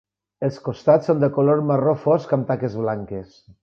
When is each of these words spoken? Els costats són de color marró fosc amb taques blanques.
Els 0.47 0.55
costats 0.67 1.11
són 1.11 1.21
de 1.25 1.31
color 1.37 1.63
marró 1.73 1.95
fosc 2.09 2.37
amb 2.41 2.53
taques 2.53 2.83
blanques. 2.85 3.43